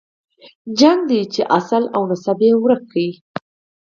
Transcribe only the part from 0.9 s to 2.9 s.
ده چې اصل او نسب یې ورک